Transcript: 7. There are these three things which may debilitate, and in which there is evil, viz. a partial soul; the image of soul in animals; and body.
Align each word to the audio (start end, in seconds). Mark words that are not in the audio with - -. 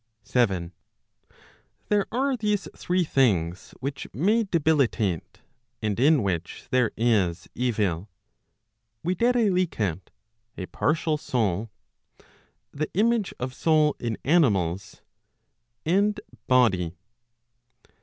7. 0.23 0.71
There 1.89 2.07
are 2.11 2.35
these 2.35 2.67
three 2.75 3.03
things 3.03 3.75
which 3.81 4.07
may 4.11 4.43
debilitate, 4.45 5.41
and 5.79 5.99
in 5.99 6.23
which 6.23 6.65
there 6.71 6.89
is 6.97 7.47
evil, 7.53 8.09
viz. 9.05 9.69
a 10.57 10.65
partial 10.71 11.17
soul; 11.19 11.69
the 12.71 12.89
image 12.95 13.31
of 13.39 13.53
soul 13.53 13.95
in 13.99 14.17
animals; 14.25 15.03
and 15.85 16.19
body. 16.47 16.95